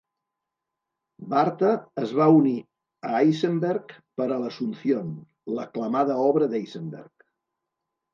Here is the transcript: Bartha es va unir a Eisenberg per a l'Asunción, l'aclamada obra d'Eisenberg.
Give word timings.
Bartha 1.33 1.67
es 2.03 2.13
va 2.19 2.25
unir 2.37 2.53
a 3.09 3.11
Eisenberg 3.17 3.93
per 4.21 4.27
a 4.29 4.39
l'Asunción, 4.45 5.11
l'aclamada 5.59 6.17
obra 6.31 6.49
d'Eisenberg. 6.55 7.27